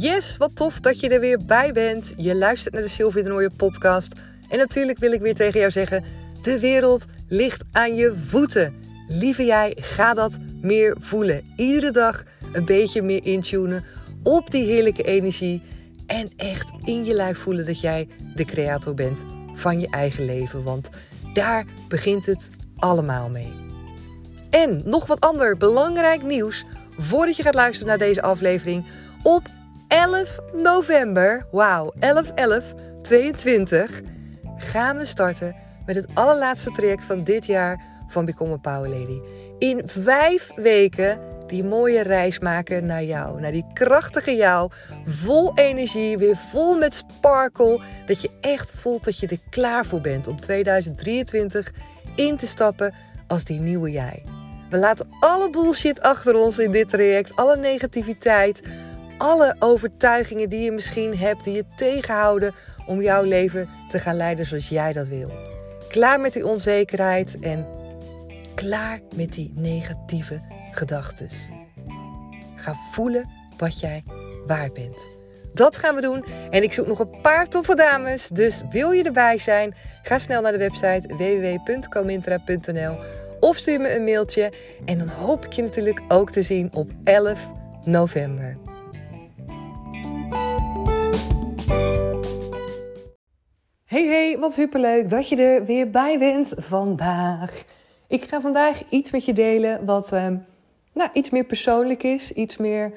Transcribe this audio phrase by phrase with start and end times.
[0.00, 2.14] Yes, wat tof dat je er weer bij bent.
[2.16, 4.12] Je luistert naar de Sylvie de Nooie podcast.
[4.48, 6.04] En natuurlijk wil ik weer tegen jou zeggen:
[6.42, 8.74] de wereld ligt aan je voeten.
[9.08, 11.42] Lieve jij, ga dat meer voelen.
[11.56, 12.22] Iedere dag
[12.52, 13.84] een beetje meer intunen
[14.22, 15.62] op die heerlijke energie.
[16.06, 20.62] En echt in je lijf voelen dat jij de creator bent van je eigen leven.
[20.62, 20.90] Want
[21.32, 23.52] daar begint het allemaal mee.
[24.50, 26.64] En nog wat ander belangrijk nieuws
[26.98, 28.86] voordat je gaat luisteren naar deze aflevering.
[29.22, 29.48] Op
[29.88, 34.00] 11 november, wauw, 11 11 22
[34.56, 35.54] gaan we starten
[35.86, 39.20] met het allerlaatste traject van dit jaar van Become a Power Lady.
[39.58, 44.70] In vijf weken die mooie reis maken naar jou, naar die krachtige jou,
[45.04, 50.00] vol energie, weer vol met sparkle, dat je echt voelt dat je er klaar voor
[50.00, 51.72] bent om 2023
[52.14, 52.94] in te stappen
[53.26, 54.22] als die nieuwe jij.
[54.70, 58.62] We laten alle bullshit achter ons in dit traject, alle negativiteit,
[59.18, 62.54] alle overtuigingen die je misschien hebt, die je tegenhouden
[62.86, 65.30] om jouw leven te gaan leiden zoals jij dat wil.
[65.88, 67.66] Klaar met die onzekerheid en
[68.54, 71.28] klaar met die negatieve gedachten.
[72.54, 74.02] Ga voelen wat jij
[74.46, 75.08] waard bent.
[75.52, 76.24] Dat gaan we doen.
[76.50, 78.28] En ik zoek nog een paar toffe dames.
[78.28, 79.74] Dus wil je erbij zijn?
[80.02, 82.96] Ga snel naar de website www.comintra.nl
[83.40, 84.52] of stuur me een mailtje.
[84.84, 87.52] En dan hoop ik je natuurlijk ook te zien op 11
[87.84, 88.56] november.
[94.46, 97.64] Wat superleuk dat je er weer bij bent vandaag.
[98.06, 100.46] Ik ga vandaag iets met je delen wat um,
[100.92, 102.32] nou, iets meer persoonlijk is.
[102.32, 102.92] Iets meer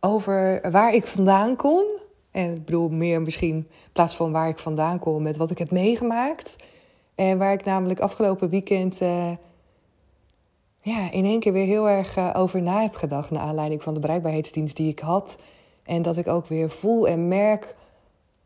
[0.00, 1.84] over waar ik vandaan kom.
[2.30, 5.58] En ik bedoel meer misschien in plaats van waar ik vandaan kom met wat ik
[5.58, 6.56] heb meegemaakt.
[7.14, 9.30] En waar ik namelijk afgelopen weekend uh,
[10.80, 13.30] ja, in één keer weer heel erg uh, over na heb gedacht.
[13.30, 15.38] Naar aanleiding van de bereikbaarheidsdienst die ik had.
[15.82, 17.74] En dat ik ook weer voel en merk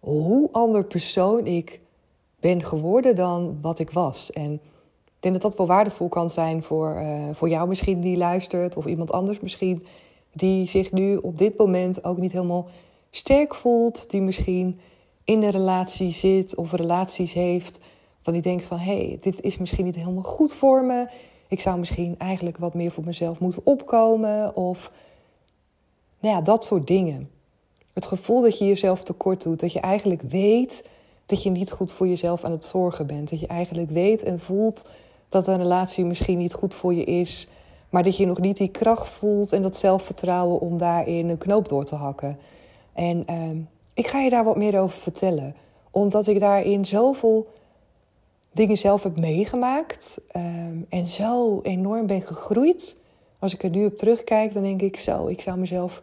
[0.01, 1.83] hoe ander persoon ik
[2.45, 4.31] ben geworden dan wat ik was.
[4.31, 4.53] En
[5.05, 8.77] ik denk dat dat wel waardevol kan zijn voor, uh, voor jou misschien die luistert,
[8.77, 9.85] of iemand anders misschien
[10.33, 12.67] die zich nu op dit moment ook niet helemaal
[13.11, 14.81] sterk voelt, die misschien
[15.25, 17.81] in een relatie zit of relaties heeft,
[18.23, 21.09] van die denkt van hé, hey, dit is misschien niet helemaal goed voor me.
[21.49, 24.93] Ik zou misschien eigenlijk wat meer voor mezelf moeten opkomen of
[26.21, 27.31] nou ja, dat soort dingen.
[27.93, 29.61] Het gevoel dat je jezelf tekort doet.
[29.61, 30.85] Dat je eigenlijk weet
[31.27, 33.31] dat je niet goed voor jezelf aan het zorgen bent.
[33.31, 34.85] Dat je eigenlijk weet en voelt
[35.29, 37.49] dat een relatie misschien niet goed voor je is.
[37.91, 41.69] Maar dat je nog niet die kracht voelt en dat zelfvertrouwen om daarin een knoop
[41.69, 42.39] door te hakken.
[42.93, 43.37] En uh,
[43.95, 45.55] ik ga je daar wat meer over vertellen.
[45.91, 47.47] Omdat ik daarin zoveel
[48.53, 50.21] dingen zelf heb meegemaakt.
[50.37, 50.43] Uh,
[50.89, 52.97] en zo enorm ben gegroeid.
[53.39, 56.03] Als ik er nu op terugkijk, dan denk ik zo, ik zou mezelf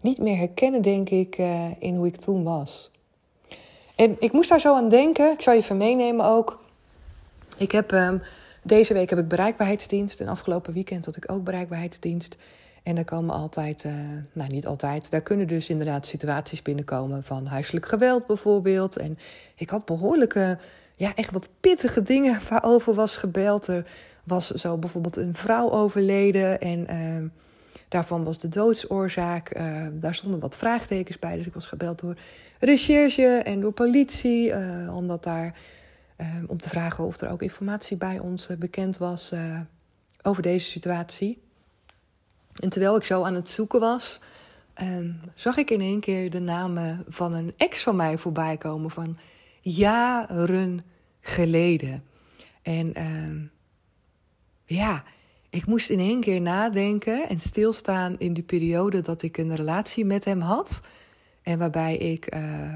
[0.00, 2.91] niet meer herkennen, denk ik, uh, in hoe ik toen was.
[4.02, 5.32] En ik moest daar zo aan denken.
[5.32, 6.60] Ik zal je even meenemen ook.
[7.56, 8.22] Ik heb um,
[8.62, 10.20] deze week heb ik bereikbaarheidsdienst.
[10.20, 12.36] En afgelopen weekend had ik ook bereikbaarheidsdienst.
[12.82, 13.92] En daar komen altijd, uh,
[14.32, 18.96] nou niet altijd, daar kunnen dus inderdaad situaties binnenkomen van huiselijk geweld bijvoorbeeld.
[18.96, 19.18] En
[19.56, 20.58] ik had behoorlijke,
[20.96, 23.66] ja echt wat pittige dingen waarover was gebeld.
[23.66, 23.84] Er
[24.24, 26.86] was zo bijvoorbeeld een vrouw overleden en...
[26.90, 27.30] Uh,
[27.92, 29.56] Daarvan was de doodsoorzaak.
[29.56, 31.36] Uh, daar stonden wat vraagtekens bij.
[31.36, 32.16] Dus ik was gebeld door
[32.58, 34.48] recherche en door politie.
[34.48, 35.58] Uh, omdat daar,
[36.20, 39.32] uh, om te vragen of er ook informatie bij ons bekend was
[40.22, 41.42] over deze situatie.
[42.60, 44.20] En terwijl ik zo aan het zoeken was,
[45.34, 48.90] zag ik in één keer de namen van een ex van mij voorbij komen.
[48.90, 49.16] Van
[49.60, 50.84] jaren
[51.20, 52.04] geleden.
[52.62, 52.92] En
[54.64, 55.04] ja
[55.52, 60.04] ik moest in één keer nadenken en stilstaan in die periode dat ik een relatie
[60.04, 60.82] met hem had.
[61.42, 62.74] En waarbij ik uh,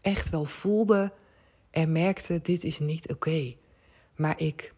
[0.00, 1.12] echt wel voelde
[1.70, 3.54] en merkte: dit is niet oké.
[4.14, 4.74] Maar ik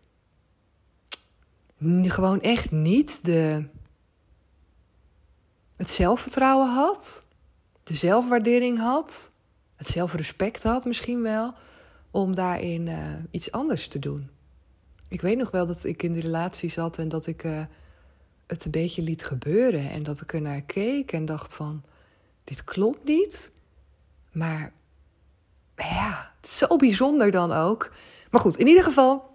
[2.03, 3.65] gewoon echt niet de,
[5.77, 7.25] het zelfvertrouwen had,
[7.83, 9.31] de zelfwaardering had,
[9.77, 11.55] het zelfrespect had misschien wel,
[12.11, 14.31] om daarin uh, iets anders te doen.
[15.09, 17.63] Ik weet nog wel dat ik in die relatie zat en dat ik uh,
[18.47, 19.91] het een beetje liet gebeuren.
[19.91, 21.83] En dat ik er naar keek en dacht van,
[22.45, 23.53] dit klopt niet.
[24.33, 24.73] Maar
[25.77, 27.93] ja, zo bijzonder dan ook.
[28.31, 29.31] Maar goed, in ieder geval,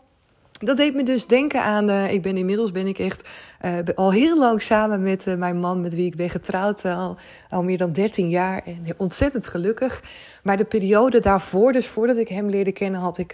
[0.65, 1.89] dat deed me dus denken aan.
[1.89, 3.29] Uh, ik ben inmiddels ben ik echt
[3.65, 7.17] uh, al heel lang samen met uh, mijn man, met wie ik ben getrouwd, al,
[7.49, 8.61] al meer dan 13 jaar.
[8.65, 10.03] En ontzettend gelukkig.
[10.43, 13.31] Maar de periode daarvoor, dus voordat ik hem leerde kennen, had ik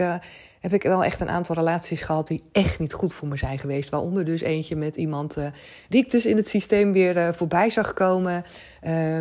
[0.59, 3.59] heb ik wel echt een aantal relaties gehad die echt niet goed voor me zijn
[3.59, 3.89] geweest.
[3.89, 5.37] Waaronder dus eentje met iemand
[5.89, 8.43] die ik dus in het systeem weer voorbij zag komen.
[8.83, 9.19] Uh,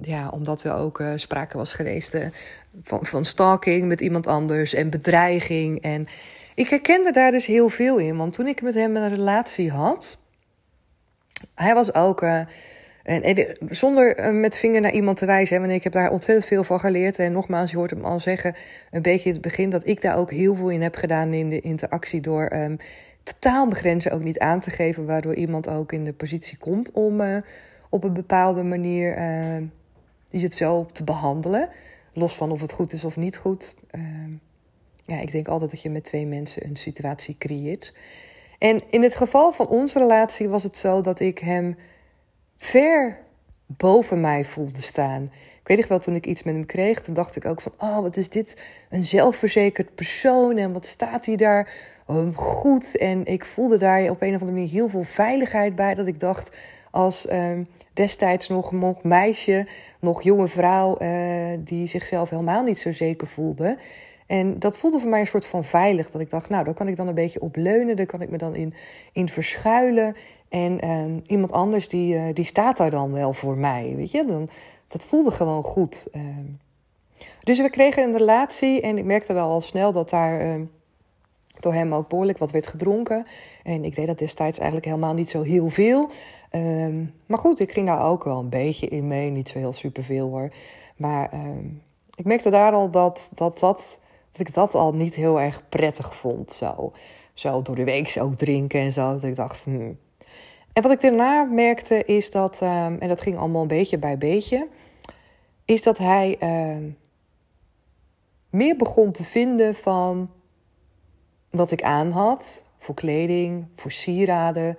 [0.00, 2.16] ja, omdat er ook sprake was geweest
[2.84, 5.82] van, van stalking met iemand anders en bedreiging.
[5.82, 6.06] En
[6.60, 8.16] ik herkende daar dus heel veel in.
[8.16, 10.18] Want toen ik met hem een relatie had,
[11.54, 12.22] hij was ook
[13.02, 15.60] en, en zonder eh, met vinger naar iemand te wijzen.
[15.60, 17.18] Want ik heb daar ontzettend veel van geleerd.
[17.18, 18.54] En nogmaals, je hoort hem al zeggen,
[18.90, 21.48] een beetje in het begin, dat ik daar ook heel veel in heb gedaan in
[21.48, 22.20] de interactie.
[22.20, 22.76] Door um,
[23.22, 25.06] totaal begrenzen ook niet aan te geven.
[25.06, 27.36] Waardoor iemand ook in de positie komt om uh,
[27.88, 29.18] op een bepaalde manier
[30.30, 31.68] uh, het zo te behandelen.
[32.12, 33.74] Los van of het goed is of niet goed.
[33.92, 34.02] Uh,
[35.10, 37.92] ja, ik denk altijd dat je met twee mensen een situatie creëert.
[38.58, 41.76] En in het geval van onze relatie was het zo dat ik hem
[42.56, 43.18] ver
[43.66, 45.22] boven mij voelde staan.
[45.60, 47.72] Ik weet nog wel, toen ik iets met hem kreeg, toen dacht ik ook van...
[47.78, 51.72] oh, wat is dit een zelfverzekerd persoon en wat staat hij daar
[52.10, 52.96] um, goed.
[52.96, 55.94] En ik voelde daar op een of andere manier heel veel veiligheid bij...
[55.94, 56.56] dat ik dacht,
[56.90, 59.66] als um, destijds nog, nog meisje,
[60.00, 60.98] nog jonge vrouw...
[61.02, 61.08] Uh,
[61.58, 63.76] die zichzelf helemaal niet zo zeker voelde...
[64.30, 66.10] En dat voelde voor mij een soort van veilig.
[66.10, 67.96] Dat ik dacht, nou, daar kan ik dan een beetje op leunen.
[67.96, 68.74] Daar kan ik me dan in,
[69.12, 70.16] in verschuilen.
[70.48, 73.92] En uh, iemand anders die, uh, die staat daar dan wel voor mij.
[73.96, 74.48] Weet je, dan,
[74.88, 76.08] dat voelde gewoon goed.
[76.12, 76.22] Uh,
[77.42, 80.64] dus we kregen een relatie en ik merkte wel al snel dat daar ehm,
[81.60, 83.26] door hem ook behoorlijk wat werd gedronken.
[83.62, 86.08] En ik deed dat destijds eigenlijk helemaal niet zo heel veel.
[86.50, 89.30] Ehm, maar goed, ik ging daar ook wel een beetje in mee.
[89.30, 90.48] Niet zo heel superveel hoor.
[90.96, 91.30] Maar
[92.14, 93.98] ik merkte daar al dat, dat, dat,
[94.30, 96.52] dat ik dat al niet heel erg prettig vond.
[96.52, 96.92] Zo,
[97.34, 99.12] zo door de week ook drinken en zo.
[99.12, 99.98] Dat ik dacht, hmm,
[100.72, 104.18] en wat ik daarna merkte is dat, ehm, en dat ging allemaal een beetje bij
[104.18, 104.68] beetje,
[105.64, 106.90] is dat hij ehm,
[108.50, 110.30] meer begon te vinden van
[111.50, 112.64] wat ik aan had.
[112.78, 114.78] Voor kleding, voor sieraden,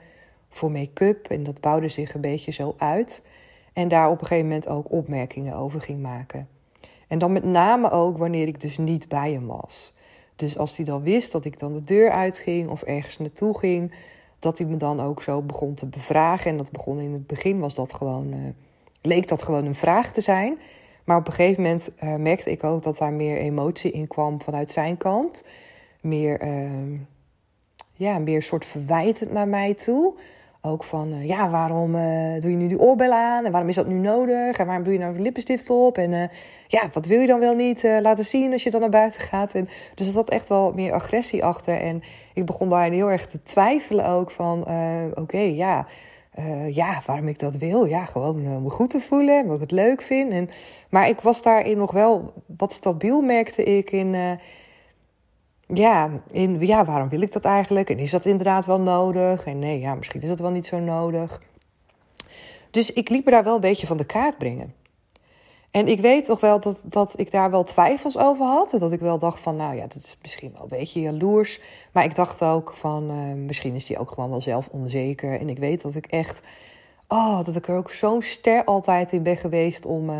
[0.49, 1.27] voor make-up.
[1.27, 3.23] En dat bouwde zich een beetje zo uit.
[3.73, 6.47] En daar op een gegeven moment ook opmerkingen over ging maken.
[7.11, 9.93] En dan met name ook wanneer ik dus niet bij hem was.
[10.35, 13.93] Dus als hij dan wist dat ik dan de deur uitging of ergens naartoe ging,
[14.39, 16.51] dat hij me dan ook zo begon te bevragen.
[16.51, 18.39] En dat begon in het begin, was dat gewoon, uh,
[19.01, 20.59] leek dat gewoon een vraag te zijn.
[21.03, 24.41] Maar op een gegeven moment uh, merkte ik ook dat daar meer emotie in kwam
[24.41, 25.45] vanuit zijn kant.
[26.01, 26.99] Meer, uh,
[27.95, 30.13] ja, meer soort verwijtend naar mij toe.
[30.63, 33.45] Ook van, uh, ja, waarom uh, doe je nu die oorbellen aan?
[33.45, 34.57] En waarom is dat nu nodig?
[34.57, 35.97] En waarom doe je nou lippenstift op?
[35.97, 36.23] En uh,
[36.67, 39.53] ja, wat wil je dan wel niet laten zien als je dan naar buiten gaat?
[39.53, 41.81] En, dus er zat echt wel meer agressie achter.
[41.81, 42.01] En
[42.33, 44.65] ik begon daar heel erg te twijfelen ook van,
[45.15, 45.85] oké, ja...
[46.69, 47.85] ja, waarom ik dat wil.
[47.85, 50.31] Ja, gewoon om me goed te voelen, wat ik het leuk vind.
[50.31, 50.49] En,
[50.89, 54.15] maar ik was daarin nog wel wat stabiel, merkte ik, in
[55.73, 57.89] ja, in, ja, waarom wil ik dat eigenlijk?
[57.89, 59.45] En is dat inderdaad wel nodig?
[59.45, 61.41] En nee, ja, misschien is dat wel niet zo nodig.
[62.71, 64.73] Dus ik liep me daar wel een beetje van de kaart brengen.
[65.71, 68.73] En ik weet toch wel dat, dat ik daar wel twijfels over had.
[68.73, 71.59] En dat ik wel dacht van, nou ja, dat is misschien wel een beetje jaloers.
[71.91, 75.39] Maar ik dacht ook van, uh, misschien is die ook gewoon wel zelf onzeker.
[75.39, 76.41] En ik weet dat ik echt,
[77.07, 80.09] oh, dat ik er ook zo'n ster altijd in ben geweest om...
[80.09, 80.15] Uh,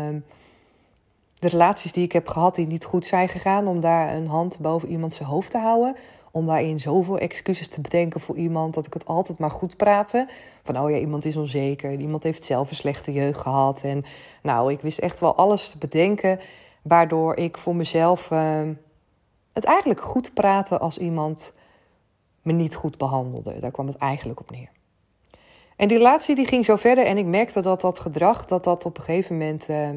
[1.42, 4.60] de relaties die ik heb gehad die niet goed zijn gegaan, om daar een hand
[4.60, 5.96] boven iemand zijn hoofd te houden.
[6.30, 10.28] Om daarin zoveel excuses te bedenken voor iemand, dat ik het altijd maar goed praten.
[10.62, 13.82] Van oh ja, iemand is onzeker, iemand heeft zelf een slechte jeugd gehad.
[13.82, 14.04] En
[14.42, 16.40] nou, ik wist echt wel alles te bedenken,
[16.82, 18.60] waardoor ik voor mezelf uh,
[19.52, 21.54] het eigenlijk goed praten als iemand
[22.42, 23.58] me niet goed behandelde.
[23.60, 24.70] Daar kwam het eigenlijk op neer.
[25.76, 28.84] En die relatie die ging zo verder en ik merkte dat dat gedrag, dat dat
[28.84, 29.68] op een gegeven moment...
[29.68, 29.88] Uh,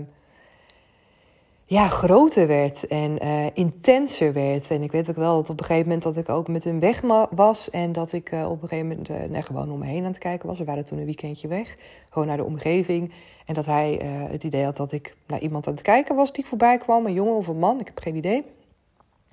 [1.68, 4.72] ja, groter werd en uh, intenser werd.
[4.72, 6.80] En ik weet ook wel dat op een gegeven moment dat ik ook met hem
[6.80, 7.70] weg was.
[7.70, 10.18] En dat ik uh, op een gegeven moment uh, gewoon om me heen aan het
[10.18, 10.60] kijken was.
[10.60, 11.78] We waren toen een weekendje weg,
[12.10, 13.12] gewoon naar de omgeving.
[13.46, 16.46] En dat hij het idee had dat ik naar iemand aan het kijken was die
[16.46, 17.06] voorbij kwam.
[17.06, 18.46] Een jongen of een man, ik heb geen idee.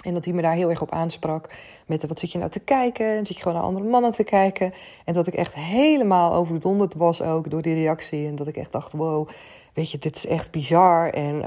[0.05, 1.49] En dat hij me daar heel erg op aansprak.
[1.87, 3.07] Met wat zit je nou te kijken?
[3.07, 4.73] En zit je gewoon naar andere mannen te kijken?
[5.05, 8.27] En dat ik echt helemaal overdonderd was ook door die reactie.
[8.27, 9.29] En dat ik echt dacht, wow,
[9.75, 11.11] weet je, dit is echt bizar.
[11.11, 11.43] En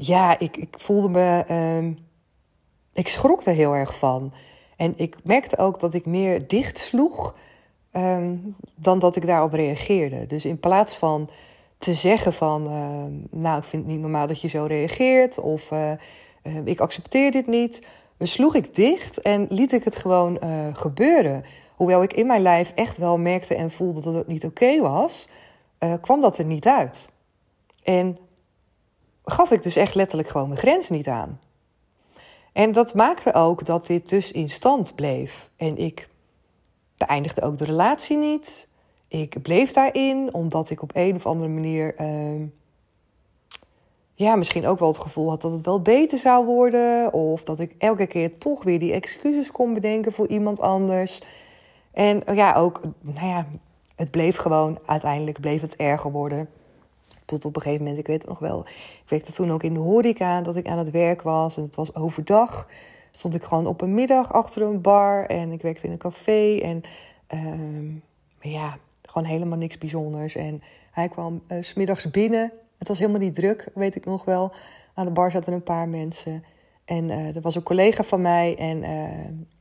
[0.00, 1.44] ja, ik, ik voelde me.
[1.50, 1.96] Uh,
[2.92, 4.32] ik schrok er heel erg van.
[4.76, 7.36] En ik merkte ook dat ik meer dicht sloeg
[7.92, 10.26] um, dan dat ik daarop reageerde.
[10.26, 11.30] Dus in plaats van
[11.78, 15.70] te zeggen van, uh, nou, ik vind het niet normaal dat je zo reageert, of
[15.70, 15.92] uh,
[16.64, 17.86] ik accepteer dit niet,
[18.18, 21.44] sloeg ik dicht en liet ik het gewoon uh, gebeuren.
[21.76, 25.28] Hoewel ik in mijn lijf echt wel merkte en voelde dat het niet oké was,
[26.00, 27.10] kwam dat er niet uit.
[27.82, 28.18] En
[29.24, 31.38] gaf ik dus echt letterlijk gewoon mijn grens niet aan.
[32.52, 35.50] En dat maakte ook dat dit dus in stand bleef.
[35.56, 36.08] En ik
[36.96, 38.68] beëindigde ook de relatie niet.
[39.08, 42.00] Ik bleef daarin omdat ik op een of andere manier.
[42.00, 42.46] Uh,
[44.14, 47.12] ja, misschien ook wel het gevoel had dat het wel beter zou worden.
[47.12, 51.20] Of dat ik elke keer toch weer die excuses kon bedenken voor iemand anders.
[51.92, 53.46] En ja, ook, nou ja,
[53.96, 56.48] het bleef gewoon, uiteindelijk bleef het erger worden.
[57.30, 58.60] Tot op een gegeven moment, ik weet het nog wel.
[59.02, 61.56] Ik werkte toen ook in de horeca, dat ik aan het werk was.
[61.56, 62.68] En het was overdag.
[63.10, 65.26] Stond ik gewoon op een middag achter een bar.
[65.26, 66.58] En ik werkte in een café.
[66.58, 66.82] En
[67.34, 70.34] uh, ja, gewoon helemaal niks bijzonders.
[70.34, 72.52] En hij kwam uh, smiddags binnen.
[72.78, 74.52] Het was helemaal niet druk, weet ik nog wel.
[74.94, 76.44] Aan de bar zaten een paar mensen.
[76.90, 78.56] En uh, er was een collega van mij.
[78.58, 79.08] En uh,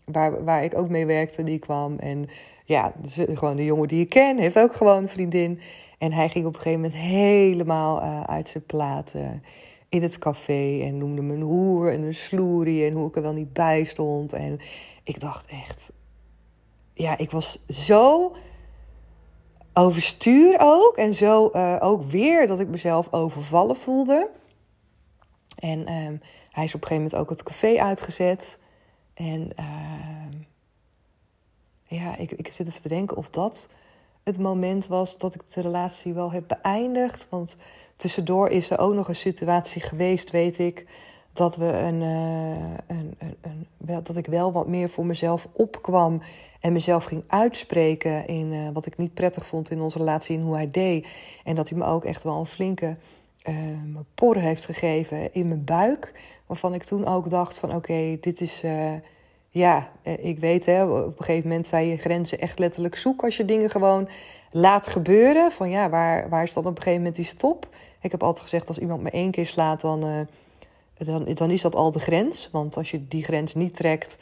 [0.05, 1.99] waar, waar ik ook mee werkte, die kwam.
[1.99, 2.25] En
[2.63, 5.59] ja, dus gewoon de jongen die ik ken, heeft ook gewoon een vriendin.
[5.97, 9.43] En hij ging op een gegeven moment helemaal uit zijn platen
[9.89, 10.79] in het café.
[10.81, 12.85] En noemde me een hoer en een sloerie.
[12.85, 14.33] En hoe ik er wel niet bij stond.
[14.33, 14.59] En
[15.03, 15.91] ik dacht echt.
[16.93, 18.35] Ja, ik was zo
[19.73, 20.97] overstuur ook.
[20.97, 21.47] En zo
[21.79, 24.29] ook weer dat ik mezelf overvallen voelde.
[25.59, 26.19] En uh,
[26.59, 28.59] hij is op een gegeven moment ook het café uitgezet.
[29.13, 30.39] En uh,
[31.83, 33.69] ja, ik, ik zit even te denken of dat
[34.23, 37.27] het moment was dat ik de relatie wel heb beëindigd.
[37.29, 37.55] Want
[37.95, 40.85] tussendoor is er ook nog een situatie geweest, weet ik.
[41.33, 42.49] Dat, we een, uh,
[42.87, 46.21] een, een, een, dat ik wel wat meer voor mezelf opkwam.
[46.59, 50.37] En mezelf ging uitspreken in uh, wat ik niet prettig vond in onze relatie.
[50.37, 51.07] En hoe hij deed.
[51.43, 52.97] En dat hij me ook echt wel een flinke
[53.43, 53.55] uh,
[54.15, 56.13] porren heeft gegeven in mijn buik.
[56.45, 58.63] Waarvan ik toen ook dacht van oké, dit is
[59.49, 63.23] ja, eh, ik weet hè, op een gegeven moment zijn je grenzen echt letterlijk zoek
[63.23, 64.09] als je dingen gewoon
[64.51, 65.51] laat gebeuren.
[65.51, 67.67] Van ja, waar, waar is dan op een gegeven moment die stop?
[68.01, 70.27] Ik heb altijd gezegd, als iemand me één keer slaat, dan,
[70.97, 72.49] dan, dan is dat al de grens.
[72.51, 74.19] Want als je die grens niet trekt,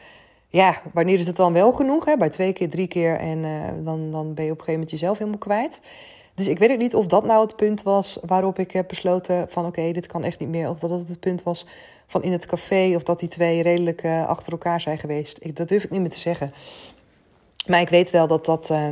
[0.48, 2.06] ja, wanneer is het dan wel genoeg?
[2.06, 2.18] Hè?
[2.18, 3.42] Bij twee keer, drie keer en
[3.84, 5.82] dan, dan ben je op een gegeven moment jezelf helemaal kwijt.
[6.38, 9.46] Dus ik weet ook niet of dat nou het punt was waarop ik heb besloten
[9.50, 10.70] van oké, dit kan echt niet meer.
[10.70, 11.66] Of dat het het punt was
[12.08, 15.38] van in het café of dat die twee redelijk uh, achter elkaar zijn geweest.
[15.42, 16.52] Ik, dat durf ik niet meer te zeggen.
[17.68, 18.70] Maar ik weet wel dat dat.
[18.70, 18.88] Uh,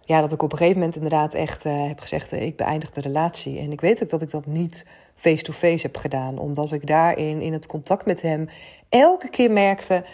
[0.00, 3.00] ja, dat ik op een gegeven moment inderdaad echt uh, heb gezegd: ik beëindig de
[3.00, 3.58] relatie.
[3.58, 7.40] En ik weet ook dat ik dat niet face-to-face -face heb gedaan, omdat ik daarin
[7.40, 8.48] in het contact met hem
[8.88, 10.04] elke keer merkte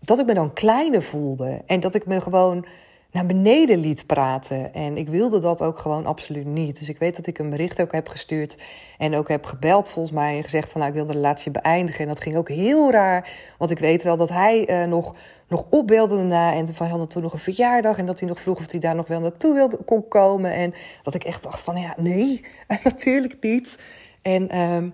[0.00, 1.62] dat ik me dan kleiner voelde.
[1.66, 2.66] En dat ik me gewoon
[3.14, 4.74] naar beneden liet praten.
[4.74, 6.78] En ik wilde dat ook gewoon absoluut niet.
[6.78, 8.58] Dus ik weet dat ik een bericht ook heb gestuurd
[8.98, 12.00] en ook heb gebeld volgens mij en gezegd van nou ik wil de relatie beëindigen.
[12.00, 15.14] En dat ging ook heel raar, want ik weet wel dat hij uh, nog,
[15.48, 18.58] nog opbelde daarna en van hadden toen nog een verjaardag en dat hij nog vroeg
[18.58, 20.52] of hij daar nog wel naartoe wilde kon komen.
[20.52, 22.44] En dat ik echt dacht van ja nee,
[22.84, 23.78] natuurlijk niet.
[24.22, 24.90] En uh,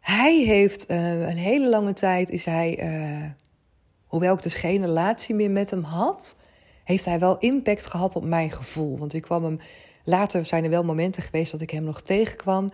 [0.00, 3.30] hij heeft uh, een hele lange tijd is hij, uh,
[4.06, 6.36] hoewel ik dus geen relatie meer met hem had
[6.90, 8.98] heeft hij wel impact gehad op mijn gevoel.
[8.98, 9.58] Want ik kwam hem
[10.04, 12.70] later zijn er wel momenten geweest dat ik hem nog tegenkwam.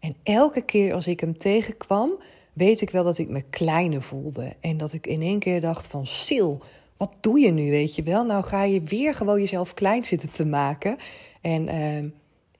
[0.00, 2.10] En elke keer als ik hem tegenkwam,
[2.52, 4.56] weet ik wel dat ik me kleiner voelde.
[4.60, 6.52] En dat ik in één keer dacht van Sil,
[6.96, 8.24] wat doe je nu, weet je wel?
[8.24, 10.96] Nou ga je weer gewoon jezelf klein zitten te maken.
[11.40, 12.10] En uh,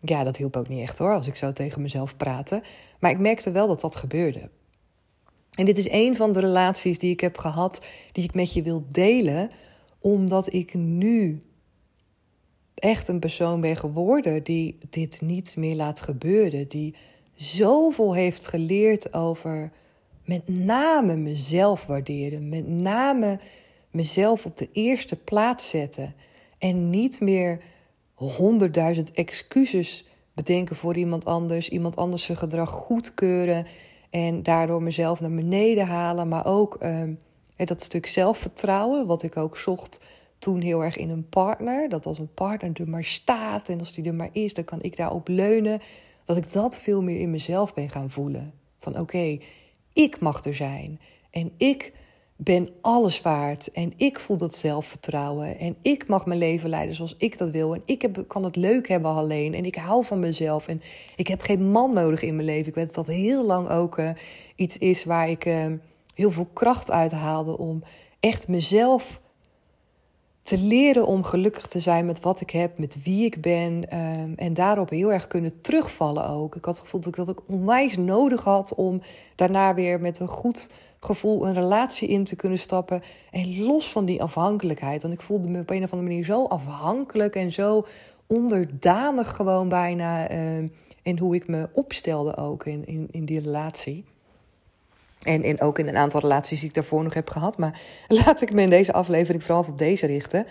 [0.00, 2.62] ja, dat hielp ook niet echt hoor, als ik zo tegen mezelf praatte.
[2.98, 4.50] Maar ik merkte wel dat dat gebeurde.
[5.50, 7.80] En dit is een van de relaties die ik heb gehad,
[8.12, 9.50] die ik met je wil delen
[10.00, 11.42] omdat ik nu
[12.74, 16.68] echt een persoon ben geworden die dit niet meer laat gebeuren.
[16.68, 16.94] Die
[17.36, 19.72] zoveel heeft geleerd over
[20.24, 22.48] met name mezelf waarderen.
[22.48, 23.38] Met name
[23.90, 26.14] mezelf op de eerste plaats zetten.
[26.58, 27.60] En niet meer
[28.14, 30.04] honderdduizend excuses
[30.34, 31.68] bedenken voor iemand anders.
[31.68, 33.66] Iemand anders zijn gedrag goedkeuren.
[34.10, 36.28] En daardoor mezelf naar beneden halen.
[36.28, 36.78] Maar ook...
[37.64, 40.00] Dat stuk zelfvertrouwen, wat ik ook zocht
[40.38, 41.88] toen heel erg in een partner.
[41.88, 44.82] Dat als een partner er maar staat en als die er maar is, dan kan
[44.82, 45.80] ik daarop leunen.
[46.24, 48.52] Dat ik dat veel meer in mezelf ben gaan voelen.
[48.78, 49.38] Van oké,
[49.92, 51.00] ik mag er zijn.
[51.30, 51.92] En ik
[52.36, 53.70] ben alles waard.
[53.72, 55.58] En ik voel dat zelfvertrouwen.
[55.58, 57.74] En ik mag mijn leven leiden zoals ik dat wil.
[57.74, 59.54] En ik heb, kan het leuk hebben alleen.
[59.54, 60.68] En ik hou van mezelf.
[60.68, 60.82] En
[61.16, 62.68] ik heb geen man nodig in mijn leven.
[62.68, 64.10] Ik weet dat dat heel lang ook uh,
[64.54, 65.46] iets is waar ik.
[65.46, 65.66] Uh,
[66.20, 67.82] heel veel kracht uithaalde om
[68.20, 69.20] echt mezelf
[70.42, 73.98] te leren om gelukkig te zijn met wat ik heb, met wie ik ben.
[73.98, 76.56] Um, en daarop heel erg kunnen terugvallen ook.
[76.56, 79.00] Ik had het gevoel dat ik dat ook onwijs nodig had om
[79.34, 83.02] daarna weer met een goed gevoel een relatie in te kunnen stappen.
[83.30, 85.02] En los van die afhankelijkheid.
[85.02, 87.86] Want ik voelde me op een of andere manier zo afhankelijk en zo
[88.26, 90.30] onderdanig gewoon bijna.
[90.56, 90.72] Um,
[91.02, 94.04] en hoe ik me opstelde ook in, in, in die relatie.
[95.26, 97.58] En, en ook in een aantal relaties die ik daarvoor nog heb gehad.
[97.58, 97.80] Maar
[98.24, 100.46] laat ik me in deze aflevering vooral op deze richten.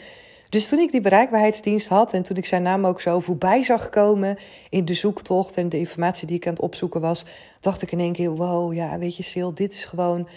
[0.50, 3.90] Dus toen ik die bereikbaarheidsdienst had en toen ik zijn naam ook zo voorbij zag
[3.90, 4.38] komen
[4.70, 7.26] in de zoektocht en de informatie die ik aan het opzoeken was,
[7.60, 10.28] dacht ik in één keer: wow, ja, weet je, Sil, dit is gewoon,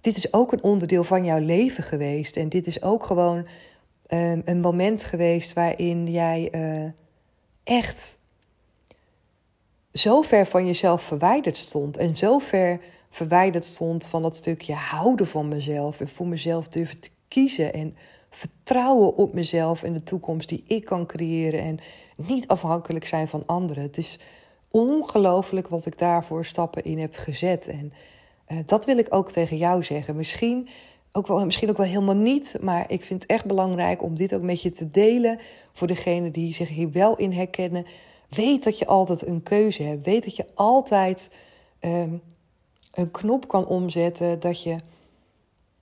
[0.00, 2.36] dit is ook een onderdeel van jouw leven geweest.
[2.36, 3.46] En dit is ook gewoon
[4.08, 6.90] um, een moment geweest waarin jij uh,
[7.62, 8.18] echt
[9.92, 12.80] zo ver van jezelf verwijderd stond en zo ver
[13.14, 17.96] verwijderd stond van dat stukje houden van mezelf en voor mezelf durven te kiezen en
[18.30, 21.78] vertrouwen op mezelf en de toekomst die ik kan creëren en
[22.16, 23.82] niet afhankelijk zijn van anderen.
[23.82, 24.18] Het is
[24.70, 27.68] ongelooflijk wat ik daarvoor stappen in heb gezet.
[27.68, 27.92] En
[28.48, 30.16] uh, dat wil ik ook tegen jou zeggen.
[30.16, 30.68] Misschien
[31.12, 34.34] ook, wel, misschien ook wel helemaal niet, maar ik vind het echt belangrijk om dit
[34.34, 35.38] ook met je te delen
[35.72, 37.86] voor degenen die zich hier wel in herkennen.
[38.28, 40.06] Weet dat je altijd een keuze hebt.
[40.06, 41.30] Weet dat je altijd
[41.80, 42.22] um,
[42.94, 44.40] een knop kan omzetten.
[44.40, 44.76] Dat je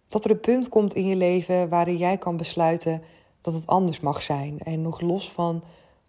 [0.08, 3.02] dat er een punt komt in je leven waarin jij kan besluiten
[3.40, 4.58] dat het anders mag zijn.
[4.60, 5.62] En nog los van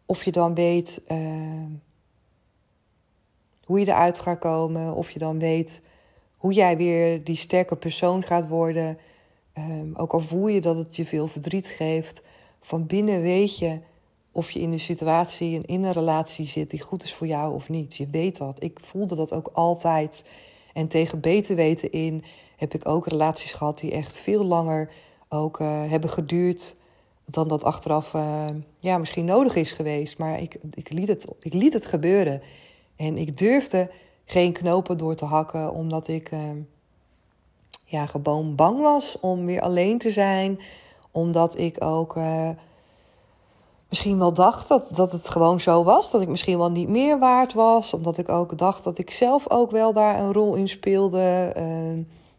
[0.06, 1.18] of je dan weet uh,
[3.64, 5.82] hoe je eruit gaat komen, of je dan weet
[6.38, 8.98] hoe jij weer die sterke persoon gaat worden.
[9.58, 12.24] Um, ook al voel je dat het je veel verdriet geeft,
[12.62, 13.80] van binnen weet je
[14.32, 17.70] of je in een situatie in een relatie zit die goed is voor jou of
[17.70, 17.96] niet.
[17.96, 18.64] Je weet dat.
[18.64, 20.26] Ik voelde dat ook altijd.
[20.74, 22.24] En tegen beter weten in
[22.56, 24.90] heb ik ook relaties gehad die echt veel langer
[25.30, 26.76] ook uh, hebben geduurd
[27.26, 28.46] dan dat achteraf uh,
[28.80, 30.18] ja, misschien nodig is geweest.
[30.18, 32.42] Maar ik, ik, liet het, ik liet het gebeuren.
[32.96, 33.92] En ik durfde
[34.26, 36.40] geen knopen door te hakken, omdat ik uh,
[37.86, 40.60] ja, gewoon bang was om weer alleen te zijn.
[41.12, 42.18] Omdat ik ook
[43.94, 46.12] misschien wel dacht dat, dat het gewoon zo was.
[46.12, 47.94] Dat ik misschien wel niet meer waard was.
[47.94, 51.54] Omdat ik ook dacht dat ik zelf ook wel daar een rol in speelde.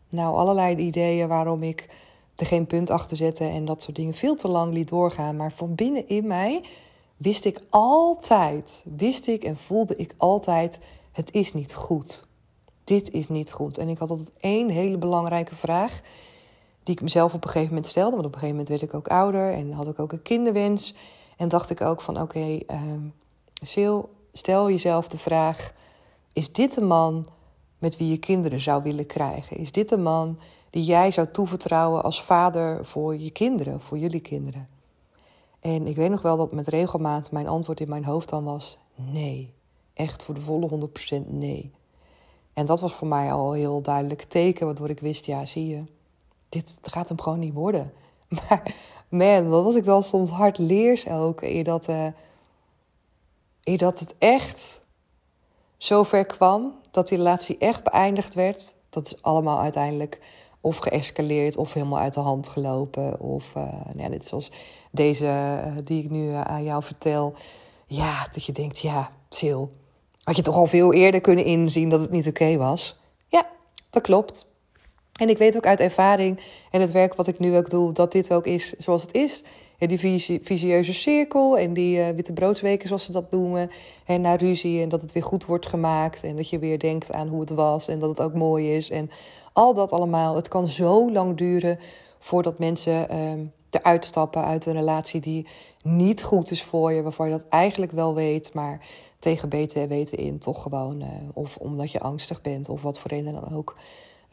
[0.08, 1.88] Nou, allerlei ideeën waarom ik
[2.36, 5.36] er geen punt achter zette en dat soort dingen veel te lang liet doorgaan.
[5.36, 6.64] Maar van binnen in mij
[7.16, 10.78] wist ik altijd, wist ik en voelde ik altijd:
[11.12, 12.26] het is niet goed.
[12.84, 13.78] Dit is niet goed.
[13.78, 16.00] En ik had altijd één hele belangrijke vraag
[16.82, 18.10] die ik mezelf op een gegeven moment stelde.
[18.10, 20.94] Want op een gegeven moment werd ik ook ouder en had ik ook een kinderwens.
[21.36, 22.58] En dacht ik ook van oké,
[23.76, 23.98] uh,
[24.32, 25.72] stel jezelf de vraag:
[26.32, 27.26] is dit de man
[27.78, 29.56] met wie je kinderen zou willen krijgen?
[29.56, 30.38] Is dit de man
[30.70, 34.68] die jij zou toevertrouwen als vader voor je kinderen, voor jullie kinderen?
[35.60, 38.78] En ik weet nog wel dat met regelmaat mijn antwoord in mijn hoofd dan was:
[38.94, 39.52] nee.
[39.94, 40.88] Echt voor de volle
[41.22, 41.72] 100% nee.
[42.52, 45.66] En dat was voor mij al een heel duidelijk teken, waardoor ik wist: ja, zie
[45.66, 45.82] je,
[46.48, 47.92] dit gaat hem gewoon niet worden.
[48.48, 48.74] Maar
[49.08, 52.06] man, wat was ik dan soms hard leers ook, eer dat, uh,
[53.76, 54.82] dat het echt
[55.76, 58.74] zover kwam dat die relatie echt beëindigd werd.
[58.90, 60.20] Dat is allemaal uiteindelijk
[60.60, 63.20] of geëscaleerd of helemaal uit de hand gelopen.
[63.20, 64.50] Of uh, nou ja, net zoals
[64.90, 67.34] deze uh, die ik nu aan jou vertel.
[67.86, 69.62] Ja, dat je denkt, ja, Sil,
[70.22, 72.96] had je toch al veel eerder kunnen inzien dat het niet oké was?
[73.28, 73.46] Ja,
[73.90, 74.52] dat klopt.
[75.20, 78.12] En ik weet ook uit ervaring en het werk wat ik nu ook doe, dat
[78.12, 79.42] dit ook is zoals het is
[79.78, 83.70] die visieuze cirkel en die uh, witte broodsweken, zoals ze dat noemen.
[84.04, 86.22] En naar ruzie en dat het weer goed wordt gemaakt.
[86.22, 88.90] En dat je weer denkt aan hoe het was en dat het ook mooi is.
[88.90, 89.10] En
[89.52, 90.36] al dat allemaal.
[90.36, 91.78] Het kan zo lang duren
[92.18, 95.46] voordat mensen uh, eruit stappen uit een relatie die
[95.82, 97.02] niet goed is voor je.
[97.02, 98.86] Waarvan je dat eigenlijk wel weet, maar
[99.18, 101.00] tegen beter weten in toch gewoon.
[101.00, 103.76] Uh, of omdat je angstig bent of wat voor reden dan ook.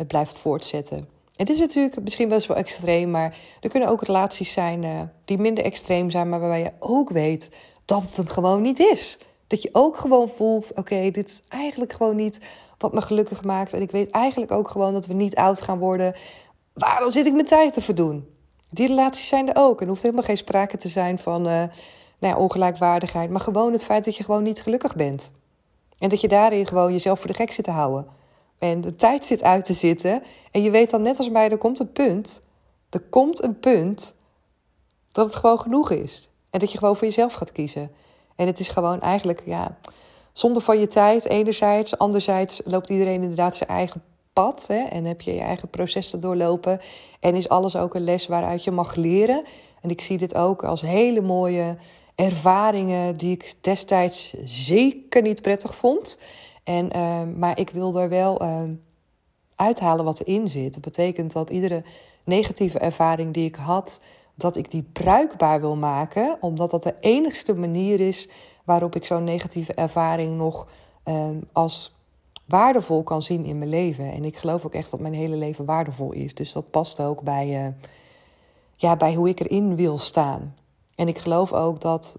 [0.02, 1.08] Het blijft voortzetten.
[1.36, 5.38] Het is natuurlijk misschien best wel extreem, maar er kunnen ook relaties zijn uh, die
[5.38, 7.50] minder extreem zijn, maar waarbij je ook weet
[7.86, 9.20] dat het hem gewoon niet is.
[9.48, 12.40] Dat je ook gewoon voelt: oké, dit is eigenlijk gewoon niet
[12.78, 13.74] wat me gelukkig maakt.
[13.74, 16.16] En ik weet eigenlijk ook gewoon dat we niet oud gaan worden.
[16.74, 18.28] Waarom zit ik mijn tijd te verdoen?
[18.70, 19.78] Die relaties zijn er ook.
[19.78, 21.54] En er hoeft helemaal geen sprake te zijn van uh,
[22.20, 25.32] nou ja, ongelijkwaardigheid, maar gewoon het feit dat je gewoon niet gelukkig bent.
[26.00, 28.20] En dat je daarin gewoon jezelf voor de gek zit te houden
[28.62, 30.24] en de tijd zit uit te zitten.
[30.52, 32.42] En je weet dan net als mij, er komt een punt.
[32.90, 34.16] Er komt een punt
[35.12, 36.30] dat het gewoon genoeg is.
[36.50, 37.92] En dat je gewoon voor jezelf gaat kiezen.
[38.36, 39.78] En het is gewoon eigenlijk, ja,
[40.34, 41.98] zonder van je tijd enerzijds.
[41.98, 44.68] Anderzijds loopt iedereen inderdaad zijn eigen pad.
[44.68, 46.80] Hè, en heb je je eigen proces te doorlopen.
[47.20, 49.44] En is alles ook een les waaruit je mag leren.
[49.82, 51.78] En ik zie dit ook als hele mooie
[52.16, 56.20] ervaringen die ik destijds zeker niet prettig vond.
[56.64, 58.62] En, uh, maar ik wil er wel uh,
[59.56, 60.74] uithalen wat erin zit.
[60.74, 61.84] Dat betekent dat iedere
[62.24, 64.02] negatieve ervaring die ik had,
[64.36, 68.30] dat ik die bruikbaar wil maken, omdat dat de enigste manier is
[68.64, 70.68] waarop ik zo'n negatieve ervaring nog
[71.06, 71.96] uh, als
[72.46, 74.12] waardevol kan zien in mijn leven.
[74.12, 76.36] En ik geloof ook echt dat mijn hele leven waardevol is.
[76.36, 77.74] Dus dat past ook bij, uh,
[78.76, 80.56] ja, bij hoe ik erin wil staan.
[80.96, 82.18] En ik geloof ook dat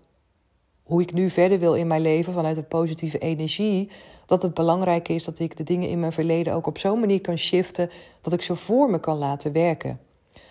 [0.92, 3.90] hoe ik nu verder wil in mijn leven vanuit een positieve energie,
[4.26, 7.20] dat het belangrijk is dat ik de dingen in mijn verleden ook op zo'n manier
[7.20, 10.00] kan shiften dat ik ze voor me kan laten werken.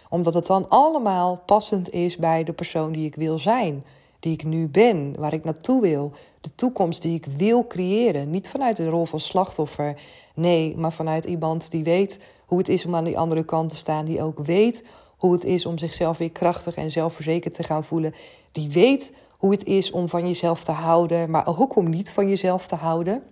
[0.09, 3.83] Omdat het dan allemaal passend is bij de persoon die ik wil zijn,
[4.19, 8.29] die ik nu ben, waar ik naartoe wil, de toekomst die ik wil creëren.
[8.29, 9.99] Niet vanuit de rol van slachtoffer,
[10.35, 13.75] nee, maar vanuit iemand die weet hoe het is om aan die andere kant te
[13.75, 14.83] staan, die ook weet
[15.17, 18.13] hoe het is om zichzelf weer krachtig en zelfverzekerd te gaan voelen,
[18.51, 22.29] die weet hoe het is om van jezelf te houden, maar ook om niet van
[22.29, 23.23] jezelf te houden.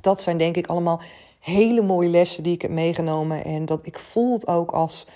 [0.00, 1.00] Dat zijn denk ik allemaal
[1.40, 3.44] hele mooie lessen die ik heb meegenomen.
[3.44, 5.06] En dat ik voel het ook als,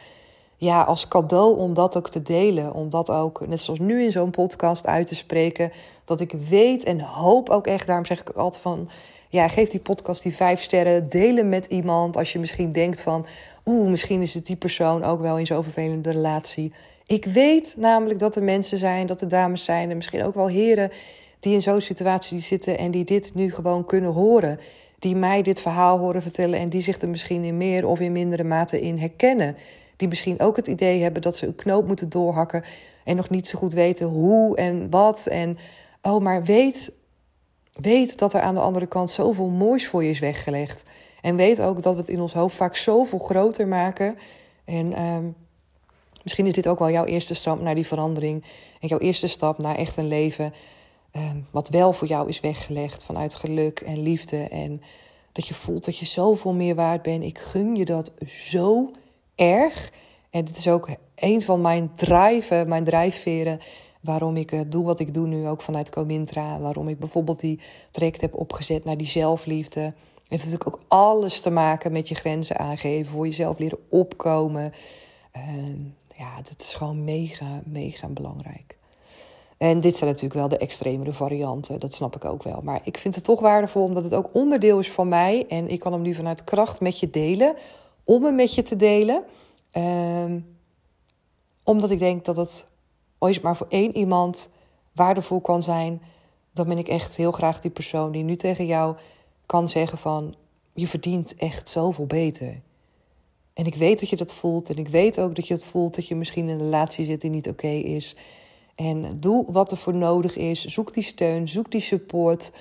[0.56, 2.74] ja, als cadeau om dat ook te delen.
[2.74, 5.72] Om dat ook, net zoals nu in zo'n podcast, uit te spreken.
[6.04, 8.88] Dat ik weet en hoop ook echt, daarom zeg ik ook altijd van...
[9.28, 11.10] Ja, geef die podcast die vijf sterren.
[11.10, 13.26] Delen met iemand als je misschien denkt van...
[13.66, 16.72] Oeh, misschien is het die persoon ook wel in zo'n vervelende relatie.
[17.10, 20.48] Ik weet namelijk dat er mensen zijn, dat er dames zijn en misschien ook wel
[20.48, 20.90] heren
[21.40, 24.60] die in zo'n situatie zitten en die dit nu gewoon kunnen horen.
[24.98, 28.12] Die mij dit verhaal horen vertellen en die zich er misschien in meer of in
[28.12, 29.56] mindere mate in herkennen.
[29.96, 32.64] Die misschien ook het idee hebben dat ze een knoop moeten doorhakken
[33.04, 35.26] en nog niet zo goed weten hoe en wat.
[35.26, 35.58] En
[36.02, 36.92] oh, maar weet,
[37.72, 40.82] weet dat er aan de andere kant zoveel moois voor je is weggelegd.
[41.20, 44.16] En weet ook dat we het in ons hoofd vaak zoveel groter maken.
[44.64, 45.24] En ehm,
[46.22, 48.44] Misschien is dit ook wel jouw eerste stap naar die verandering.
[48.80, 50.52] En jouw eerste stap naar echt een leven
[51.10, 54.36] ehm, wat wel voor jou is weggelegd vanuit geluk en liefde.
[54.36, 54.82] En
[55.32, 57.24] dat je voelt dat je zoveel meer waard bent.
[57.24, 58.90] Ik gun je dat zo
[59.34, 59.92] erg.
[60.30, 63.60] En dit is ook een van mijn drijven, mijn drijfveren.
[64.00, 66.58] Waarom ik uh, doe wat ik doe nu ook vanuit Comintra.
[66.58, 69.80] Waarom ik bijvoorbeeld die traject heb opgezet naar die zelfliefde.
[69.80, 73.12] Het heeft natuurlijk ook alles te maken met je grenzen aangeven.
[73.12, 74.72] Voor jezelf leren opkomen.
[75.36, 75.42] Uh,
[76.20, 78.76] ja, dat is gewoon mega, mega belangrijk.
[79.56, 82.60] En dit zijn natuurlijk wel de extremere varianten, dat snap ik ook wel.
[82.62, 85.46] Maar ik vind het toch waardevol omdat het ook onderdeel is van mij.
[85.48, 87.56] En ik kan hem nu vanuit kracht met je delen,
[88.04, 89.24] om hem met je te delen.
[89.72, 90.58] Um,
[91.64, 92.68] omdat ik denk dat het
[93.18, 94.50] ooit maar voor één iemand
[94.92, 96.02] waardevol kan zijn.
[96.52, 98.96] Dan ben ik echt heel graag die persoon die nu tegen jou
[99.46, 100.34] kan zeggen van...
[100.74, 102.60] je verdient echt zoveel beter.
[103.60, 104.70] En ik weet dat je dat voelt.
[104.70, 107.20] En ik weet ook dat je het voelt dat je misschien in een relatie zit
[107.20, 108.16] die niet oké is.
[108.74, 110.64] En doe wat er voor nodig is.
[110.64, 112.52] Zoek die steun, zoek die support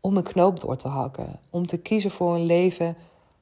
[0.00, 1.40] om een knoop door te hakken.
[1.50, 2.96] Om te kiezen voor een leven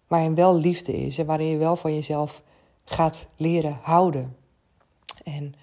[0.06, 2.42] waarin wel liefde is en waarin je wel van jezelf
[2.84, 4.37] gaat leren houden.
[5.24, 5.54] En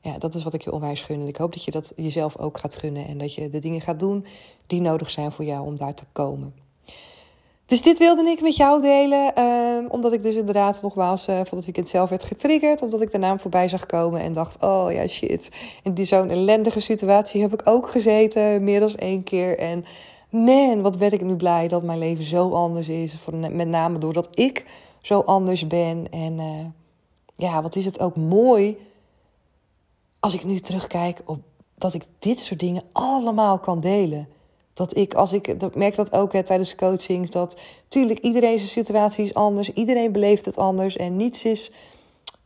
[0.00, 1.20] ja, dat is wat ik je onwijs gun.
[1.20, 3.80] En ik hoop dat je dat jezelf ook gaat gunnen en dat je de dingen
[3.80, 4.26] gaat doen
[4.66, 6.63] die nodig zijn voor jou om daar te komen.
[7.66, 11.56] Dus dit wilde ik met jou delen, ehm, omdat ik dus inderdaad nogmaals uh, van
[11.56, 12.82] het weekend zelf werd getriggerd.
[12.82, 15.48] Omdat ik de naam voorbij zag komen en dacht, oh ja shit.
[15.82, 19.58] In zo'n ellendige situatie heb ik ook gezeten, meer dan één keer.
[19.58, 19.84] En
[20.28, 23.16] man, wat ben ik nu blij dat mijn leven zo anders is.
[23.50, 24.66] Met name doordat ik
[25.00, 26.06] zo anders ben.
[26.10, 26.66] En uh,
[27.36, 28.76] ja, wat is het ook mooi
[30.20, 31.38] als ik nu terugkijk op
[31.74, 34.28] dat ik dit soort dingen allemaal kan delen.
[34.74, 38.70] Dat ik, als ik, dat merk dat ook hè, tijdens coachings, dat tuurlijk iedereen zijn
[38.70, 41.72] situatie is anders, iedereen beleeft het anders en niets is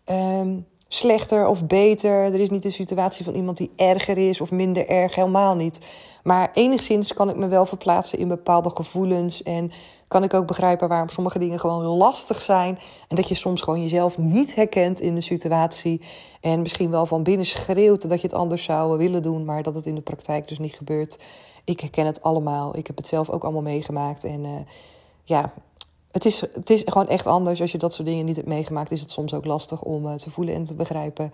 [0.07, 2.11] um, slechter of beter.
[2.11, 5.81] Er is niet een situatie van iemand die erger is of minder erg, helemaal niet.
[6.23, 9.73] Maar enigszins kan ik me wel verplaatsen in bepaalde gevoelens en
[10.09, 12.79] kan ik ook begrijpen waarom sommige dingen gewoon lastig zijn.
[13.09, 16.01] En dat je soms gewoon jezelf niet herkent in een situatie.
[16.41, 19.75] En misschien wel van binnen schreeuwt dat je het anders zou willen doen, maar dat
[19.75, 21.19] het in de praktijk dus niet gebeurt
[21.69, 22.77] ik herken het allemaal.
[22.77, 24.25] Ik heb het zelf ook allemaal meegemaakt.
[24.25, 24.51] En uh,
[25.25, 25.53] ja,
[26.11, 27.61] het is, het is gewoon echt anders.
[27.61, 30.15] Als je dat soort dingen niet hebt meegemaakt, is het soms ook lastig om uh,
[30.15, 31.33] te voelen en te begrijpen.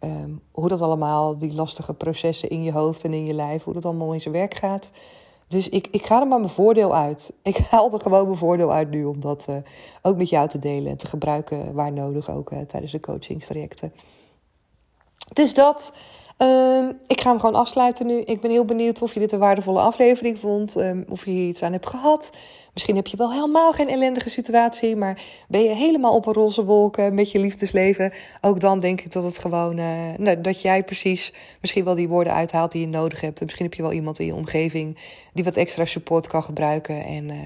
[0.00, 3.74] Um, hoe dat allemaal, die lastige processen in je hoofd en in je lijf, hoe
[3.74, 4.90] dat allemaal in zijn werk gaat.
[5.48, 7.32] Dus ik, ik ga er maar mijn voordeel uit.
[7.42, 9.56] Ik haal er gewoon mijn voordeel uit nu om dat uh,
[10.02, 13.92] ook met jou te delen en te gebruiken waar nodig ook tijdens de coachingstrajecten.
[15.32, 15.92] Dus dat.
[16.42, 18.20] Um, ik ga hem gewoon afsluiten nu.
[18.20, 20.76] Ik ben heel benieuwd of je dit een waardevolle aflevering vond.
[20.76, 22.32] Um, of je hier iets aan hebt gehad.
[22.72, 24.96] Misschien heb je wel helemaal geen ellendige situatie.
[24.96, 28.12] Maar ben je helemaal op een roze wolken met je liefdesleven.
[28.40, 29.78] Ook dan denk ik dat het gewoon.
[29.78, 33.38] Uh, nou, dat jij precies misschien wel die woorden uithaalt die je nodig hebt.
[33.38, 34.98] En misschien heb je wel iemand in je omgeving
[35.32, 37.04] die wat extra support kan gebruiken.
[37.04, 37.28] En.
[37.28, 37.36] Uh,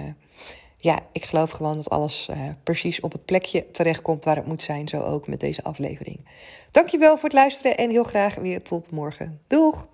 [0.84, 4.62] ja, ik geloof gewoon dat alles uh, precies op het plekje terechtkomt waar het moet
[4.62, 4.88] zijn.
[4.88, 6.28] Zo ook met deze aflevering.
[6.70, 9.40] Dankjewel voor het luisteren en heel graag weer tot morgen.
[9.46, 9.88] Doeg!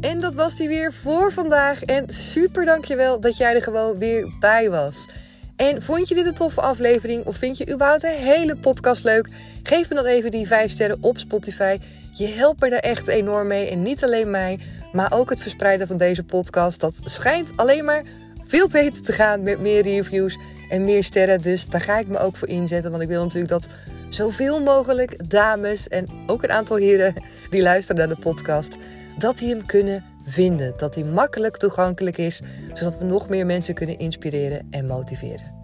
[0.00, 1.82] En dat was die weer voor vandaag.
[1.82, 5.08] En super dankjewel dat jij er gewoon weer bij was.
[5.56, 9.28] En vond je dit een toffe aflevering of vind je überhaupt de hele podcast leuk?
[9.62, 11.78] Geef me dan even die 5 sterren op Spotify.
[12.10, 13.68] Je helpt me daar echt enorm mee.
[13.68, 14.58] En niet alleen mij,
[14.92, 16.80] maar ook het verspreiden van deze podcast.
[16.80, 18.02] Dat schijnt alleen maar
[18.40, 21.40] veel beter te gaan met meer reviews en meer sterren.
[21.40, 22.90] Dus daar ga ik me ook voor inzetten.
[22.90, 23.68] Want ik wil natuurlijk dat
[24.08, 27.14] zoveel mogelijk dames en ook een aantal heren
[27.50, 28.76] die luisteren naar de podcast,
[29.18, 30.74] dat die hem kunnen vinden.
[30.76, 32.40] Dat hij makkelijk toegankelijk is,
[32.72, 35.61] zodat we nog meer mensen kunnen inspireren en motiveren.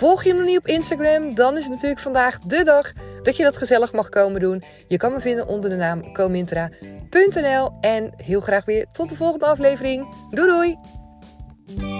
[0.00, 1.34] Volg je hem nog niet op Instagram?
[1.34, 4.62] Dan is het natuurlijk vandaag de dag dat je dat gezellig mag komen doen.
[4.86, 7.70] Je kan me vinden onder de naam comintra.nl.
[7.80, 10.14] En heel graag weer tot de volgende aflevering.
[10.30, 10.76] Doei
[11.76, 11.99] doei!